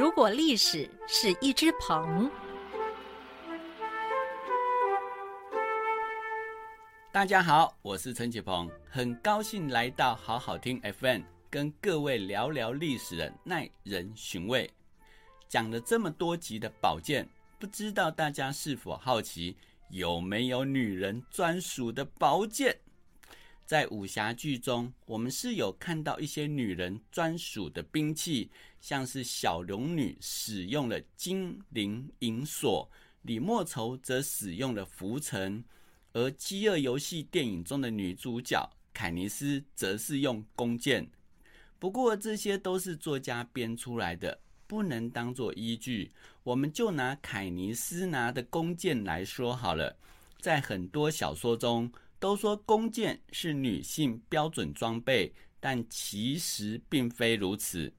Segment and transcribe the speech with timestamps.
[0.00, 2.30] 如果历史是一只鹏，
[7.12, 14.70] 大家好，我是陈启鹏，很高兴来到好好听 FM，跟各位聊聊历史的耐人寻味。
[15.46, 17.28] 讲了这么多集的宝剑，
[17.58, 19.54] 不知道大家是否好奇，
[19.90, 22.74] 有没有女人专属的宝剑？
[23.70, 28.50] 在武侠剧中，我们是有看到一些女人专属的兵器，
[28.80, 32.90] 像是小龙女使用了金陵银锁，
[33.22, 35.62] 李莫愁则使用了拂尘，
[36.12, 41.08] 而《饥饿游戏》电影中的女主角凯尼斯则是用弓箭。
[41.78, 46.10] 不过这些都是作家编出来的，不能当做依据。
[46.42, 49.96] 我们就拿凯尼斯拿的弓箭来说好了，
[50.40, 51.88] 在很多小说中。
[52.20, 57.92] 都说弓箭是女性标准装备，但其实并非如此。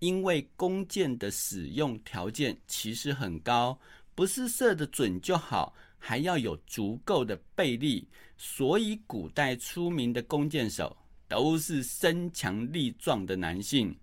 [0.00, 3.76] 因为弓箭的使用条件其实很高，
[4.14, 8.06] 不是射得准就好，还要有足够的背力。
[8.36, 10.94] 所以古代出名的弓箭手
[11.26, 13.96] 都是身强力壮的男性。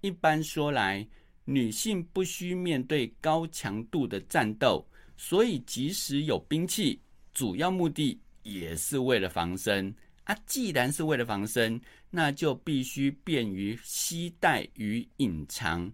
[0.00, 1.06] 一般说来，
[1.44, 4.84] 女性不需面对高强度的战斗，
[5.16, 7.00] 所以即使有兵器，
[7.32, 8.20] 主要目的。
[8.42, 9.94] 也是为了防身
[10.24, 10.36] 啊！
[10.46, 15.90] 既然是为了防身，那就必须便于携带与隐藏，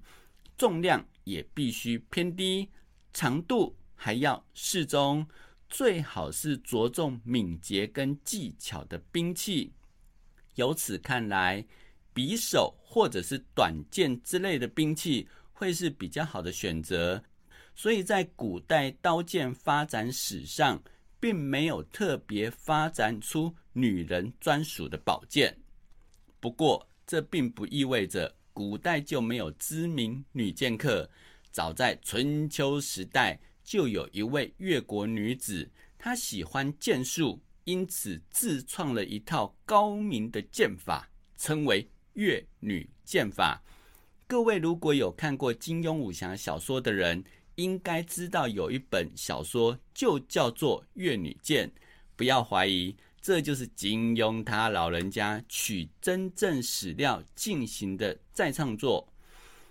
[0.56, 2.68] 重量也必须偏低，
[3.12, 5.26] 长度还要适中，
[5.68, 9.72] 最好是着重敏捷跟技巧的兵器。
[10.54, 11.64] 由此看来，
[12.14, 17.22] 匕首或者是短剑之类的兵器会是比较好的选择。
[17.74, 20.82] 所以在古代刀剑发展史上。
[21.20, 25.58] 并没有特别发展出女人专属的宝剑。
[26.40, 31.10] 不过，这并不意味着古代就没有知名女剑客。
[31.50, 43.62] 早在春秋时代，就有一位越国女子，她喜欢剑术，因此自创了一套高明的剑法，称为越女剑法。
[44.26, 47.22] 各位如果有看过金庸武侠小说的人，
[47.56, 51.68] 应该知道有一本小说就叫做《越女剑》，
[52.16, 59.08] 不要怀疑，这就是金庸他老人家取真正史料进行的再创作。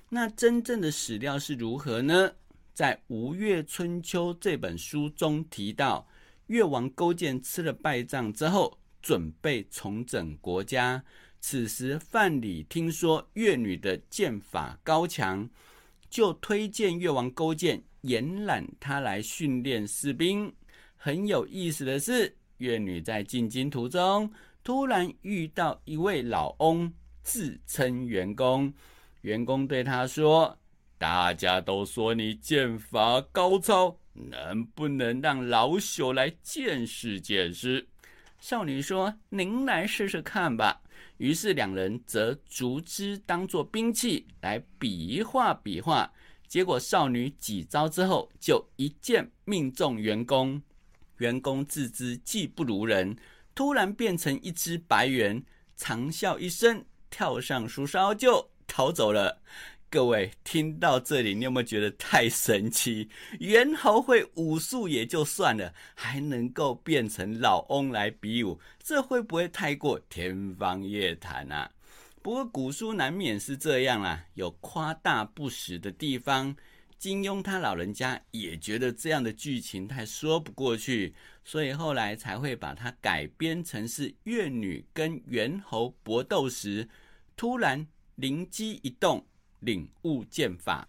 [0.09, 2.31] 那真正的史料是如何呢？
[2.73, 6.07] 在《吴越春秋》这本书中提到，
[6.47, 11.03] 越王勾践吃了败仗之后，准备重整国家。
[11.39, 15.49] 此时范蠡听说越女的剑法高强。
[16.13, 20.53] 就推荐越王勾践延揽他来训练士兵。
[20.96, 24.31] 很有意思的是，越女在进京途中
[24.63, 28.72] 突然遇到一位老翁，自称员工。
[29.22, 30.56] 员工对他说
[31.00, 37.84] ：“大家都说你剑法高超，能不能让老朽来见识见识？”
[38.43, 40.81] 少女说：“您来试试看吧。”
[41.15, 46.11] 于是两人则竹枝当作兵器来比划比划，
[46.45, 50.61] 结果少女几招之后就一箭命中员工，
[51.19, 53.15] 员工自知技不如人，
[53.55, 55.41] 突然变成一只白猿，
[55.77, 59.41] 长啸一声，跳上树梢就逃走了。
[59.93, 63.07] 各位听到这里，你有没有觉得太神奇？
[63.39, 71.71] 猿猴会武术也就算了，还能够变成老翁来比武，这会不会太过天方夜谭啊？
[72.23, 76.55] 不过古书难免是这样啦，有夸大不实的地方。
[76.97, 86.89] 金庸他老人家也觉得这样的剧情太说不过去，所以后来才会把它改编成是越女跟猿猴搏斗时，
[87.37, 89.23] 突然灵机一动。
[89.63, 90.88] 领悟剑法，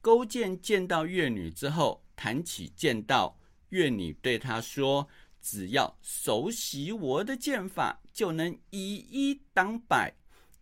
[0.00, 3.38] 勾践见到越女之后，谈起剑道，
[3.68, 5.06] 越女对他说
[5.42, 10.12] ：“只要熟悉我的剑法，就能以一挡百。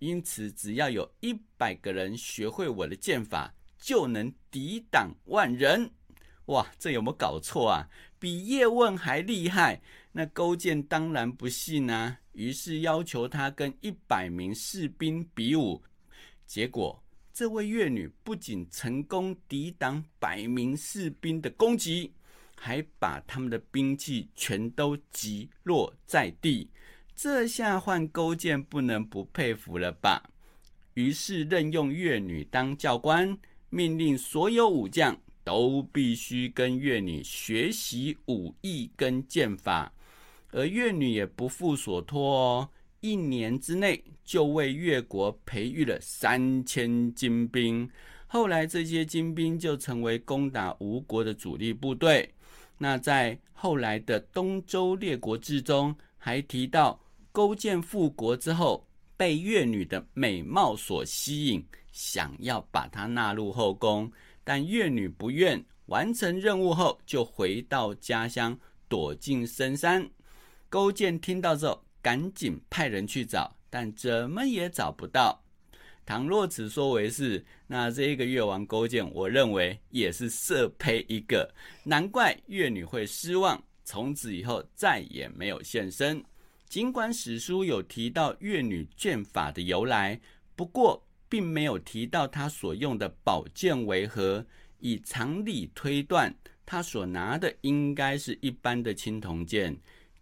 [0.00, 5.90] 因此，只要有一百个人学会我的剑法，就能抵挡万人。”
[6.46, 7.88] 哇，这有没有搞错啊？
[8.18, 9.80] 比叶问还厉害？
[10.12, 15.82] 那勾践当然不信啊，于是要求他跟一百名士兵比武，
[16.46, 17.03] 结果。
[17.34, 22.12] 这位越女不仅成功抵挡百名士兵的攻击，
[22.54, 26.70] 还把他们的兵器全都击落在地。
[27.16, 30.30] 这下换勾践不能不佩服了吧？
[30.94, 33.36] 于是任用越女当教官，
[33.68, 39.92] 命令所有武将都必须跟越女学习武艺跟剑法，
[40.52, 42.70] 而越女也不负所托哦。
[43.04, 47.86] 一年之内，就为越国培育了三千精兵，
[48.26, 52.26] 后来这些精兵就成为攻打吴国的主力部队。
[52.78, 56.98] 那在后来的东周列国志中，还提到
[57.30, 61.62] 勾践复国之后，被越女的美貌所吸引，
[61.92, 64.10] 想要把她纳入后宫，
[64.42, 65.62] 但越女不愿。
[65.88, 68.58] 完成任务后，就回到家乡，
[68.88, 70.08] 躲进深山。
[70.70, 75.42] 勾践听到之后，赶紧派人去找，但怎么也找不到。
[76.04, 81.50] 倘若此说为是，那这一个越王勾践，我认为也是色胚一个。
[81.82, 86.22] 难怪越女会失望，从此以后再也没有现身。
[86.68, 90.20] 尽管史书有提到越女剑法的由来，
[90.54, 94.44] 不过并没有提到她所用的宝剑为何。
[94.80, 96.34] 以常理推断，
[96.66, 99.74] 他所拿的应该是一般的青铜剑。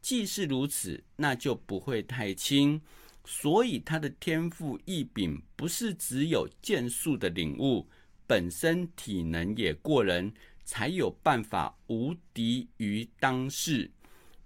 [0.02, 2.82] 既是如此，那就不会太轻。
[3.24, 7.88] 所以他的天赋异禀，不是只有剑术的领悟，
[8.26, 10.34] 本身体能也过人，
[10.64, 13.92] 才有办法无敌于当世。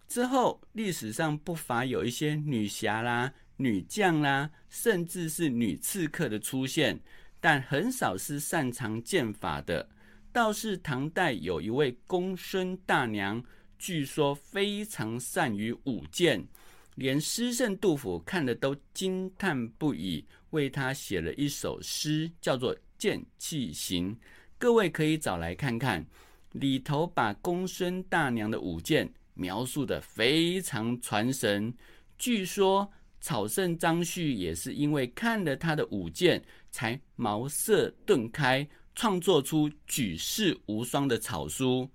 [0.07, 7.01] 之后历史上不乏有一些女侠啦、女将啦，甚至是女刺客的出现，
[7.41, 9.89] 但很少是擅长剑法的。
[10.33, 13.43] 倒是唐代有一位公孙大娘，
[13.79, 16.47] 据说非常善于舞剑，
[16.95, 24.15] 连诗圣杜甫看了都惊叹不已，为他写了一首诗，叫做《剑气行》。
[24.59, 26.05] 各位可以找来看看，
[26.53, 31.73] 里头把公孙大娘的舞剑描述的非常传神。
[32.19, 32.91] 据说
[33.21, 38.69] 草圣张旭也是因为看了他的舞剑，才茅塞顿开。
[38.99, 41.87] 创作出举世无双的草书，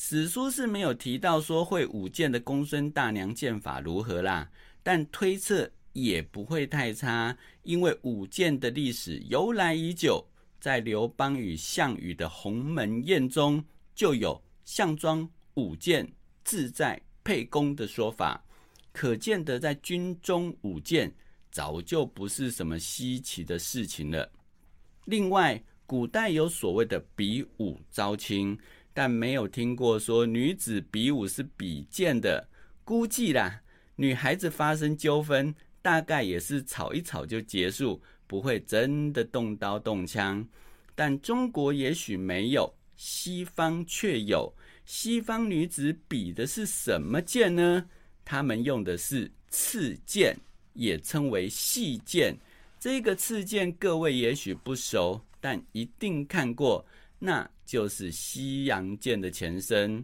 [0.00, 4.48] 史书是没有提到说会舞剑的公孙大娘剑法如何啦，
[4.80, 10.24] 但推测也不会太差，因为舞剑的历史由来已久，
[10.60, 13.62] 在刘邦与项羽的鸿门宴中
[13.92, 16.08] 就有项庄舞剑
[16.44, 18.40] 自在沛公的说法，
[18.92, 21.12] 可见得在军中舞剑
[21.50, 24.30] 早就不是什么稀奇的事情了。
[25.06, 28.56] 另外，古代有所谓的比武招亲，
[28.98, 32.44] 但没有听过说女子比武是比剑的。
[32.82, 33.62] 估计啦，
[33.94, 40.44] 女孩子发生纠纷，大概也是吵一吵就结束，不会真的动刀动枪。
[40.96, 44.52] 但中国也许没有，西方却有。
[44.84, 47.86] 西方女子比的是什么剑呢？
[48.24, 50.36] 她们用的是刺剑，
[50.72, 52.36] 也称为细剑。
[52.80, 55.20] 这个刺剑，各位也许不熟。
[55.40, 56.84] 但一定看过，
[57.20, 60.02] 那就是西洋剑的前身。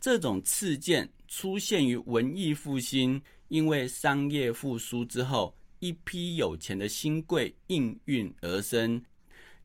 [0.00, 9.00] 这种刺剑出现于文艺复兴，因为商业复苏之后，一批有钱的新贵应运而生。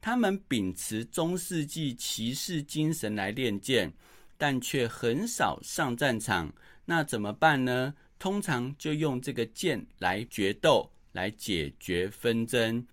[0.01, 3.91] 他们秉持中世纪骑士精神来练剑，
[4.37, 6.53] 但却很少上战场。
[6.83, 7.93] 那怎么办呢？
[8.19, 12.85] 通常就用这个剑来决斗，来解决纷争。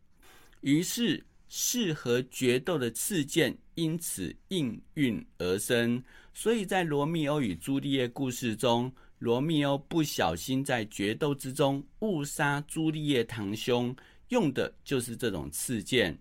[0.60, 1.24] 于是。
[1.56, 13.94] 适合决斗的刺剑因此应运而生，所以在罗密欧与朱丽叶故事中，罗密欧不小心在决斗之中误杀朱丽叶堂兄，
[14.28, 16.16] 用的就是这种刺剑。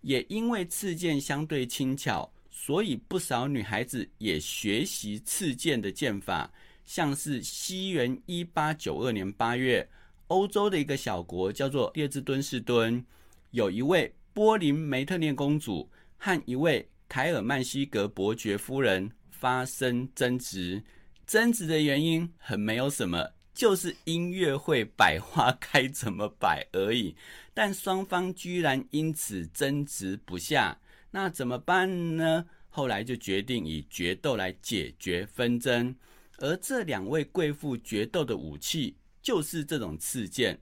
[0.00, 6.50] 也因为刺剑相对轻巧，所以不少女孩子也学习刺剑的剑法。
[6.84, 9.88] 像是西元一八九二年八月，
[10.28, 13.04] 欧洲的一个小国叫做列支敦士敦，
[13.50, 14.12] 有一位。
[14.34, 20.82] 波林梅特涅公主和一位凯尔曼西格伯爵夫人发生争执，
[21.26, 27.16] 争执的原因很没有什么，就是音乐会百花该怎么摆而已。
[27.54, 30.78] 但双方居然因此争执不下，
[31.10, 32.44] 那怎么办呢？
[32.68, 35.96] 后来就决定以决斗来解决纷争，
[36.38, 40.60] 而这两位贵妇决斗的武器就是这种刺剑。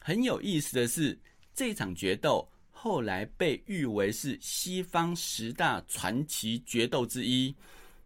[0.00, 1.18] 很有意思的是，
[1.54, 2.48] 这场决斗。
[2.80, 7.52] 后来被誉为是西方十大传奇决斗之一，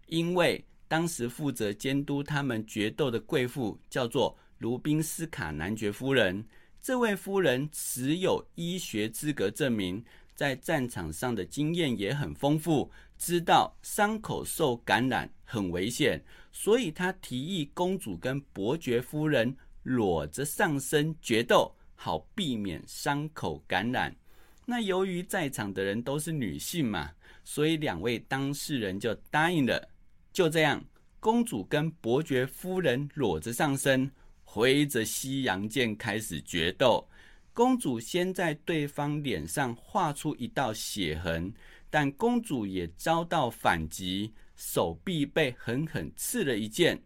[0.06, 6.42] 因为当时负责监督他们决斗的贵妇叫做卢宾斯卡男爵夫人。
[6.80, 10.02] 这位夫人持有医学资格证明，
[10.34, 24.16] 在战场上的经验也很丰富，知道伤口受感染很危险，所以他提议公主跟伯爵夫人裸着上身决斗，好避免伤口感染。
[24.64, 27.10] 那由于在场的人都是女性嘛，
[27.44, 29.88] 所以两位当事人就答应了。
[30.32, 30.82] 就这样，
[31.20, 34.10] 公主跟伯爵夫人裸着上身，
[34.44, 37.06] 挥着西洋剑开始决斗。
[37.52, 41.52] 公主先在对方脸上画出一道血痕，
[41.90, 47.02] 但公主也遭到反击，手臂被狠狠刺了一剑。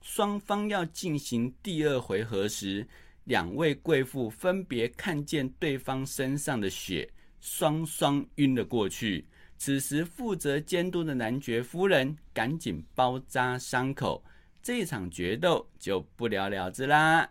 [0.00, 2.86] 双方要进行第二回合时，
[3.24, 9.26] 两位贵妇分别看见对方身上的血，双双晕了过去。
[9.56, 14.22] 此时，负责监督的男爵夫人赶紧包扎伤口，
[14.62, 17.30] 这场决斗就不了了之啦。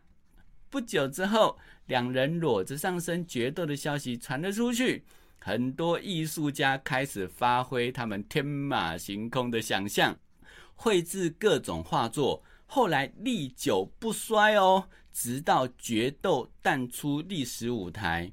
[0.69, 5.03] 不久之后，两人裸着上身决斗的消息传了出去，
[5.37, 10.17] 很多艺术家开始发挥他们天马行空的想象，
[10.73, 12.41] 绘制各种画作，
[12.75, 18.31] 后来历久不衰哦，直到决斗淡出历史舞台。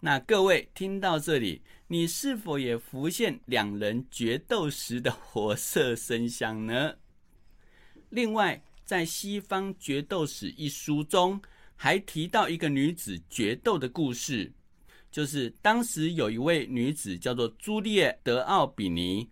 [0.00, 6.94] 那各位听到这里，你是否也浮现两人决斗时的活色生香呢？
[8.08, 11.38] 另外，在《西方决斗史》一书中，
[11.76, 14.50] 还提到一个女子决斗的故事，
[15.10, 19.28] 就是当时有一位女子叫做朱丽叶·德奥比尼，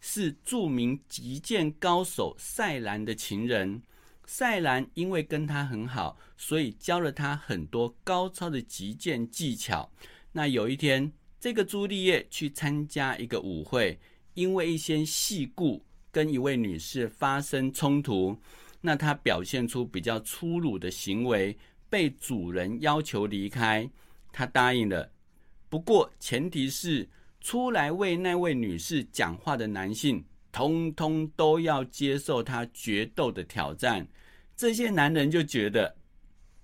[0.00, 3.82] 是著名击剑高手赛兰的情人。
[4.24, 9.90] 赛兰因为跟他很好，所以教了他很多高超的击剑技巧。
[10.32, 13.98] 那有一天，这个朱丽叶去参加一个舞会，
[14.34, 18.38] 因为一些细故跟一位女士发生冲突。
[18.82, 23.90] 那她表现出比较粗鲁的行为，被主人要求离开。
[24.30, 25.10] 她答应了，
[25.68, 27.08] 不过前提是
[27.40, 34.06] 出来为那位女士讲话的男性，通通都要接受她决斗的挑战。
[34.56, 35.96] 这些男人就觉得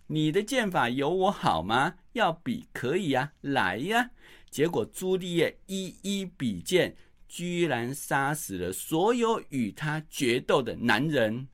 [0.07, 1.95] 你的剑法有我好吗？
[2.13, 4.11] 要比可以呀，来呀！
[4.51, 6.95] 结果朱丽叶一一比剑，
[7.29, 11.47] 居然杀死了所有与他决斗的男人。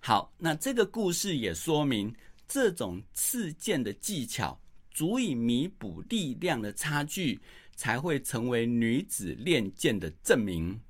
[0.00, 2.14] 好，那这个故事也说明，
[2.46, 4.58] 这种刺剑的技巧
[4.90, 7.40] 足以弥补力量的差距，
[7.76, 10.80] 才会成为女子练剑的证明。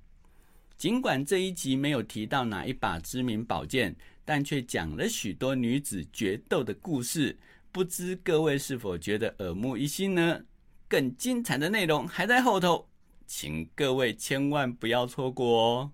[0.78, 3.94] 尽管这一集没有提到哪一把知名宝剑。
[4.28, 7.38] 但却讲了许多女子决斗的故事，
[7.70, 10.40] 不知各位是否觉得耳目一新呢？
[10.88, 12.88] 更精彩的内容还在后头，
[13.24, 15.92] 请各位千万不要错过哦！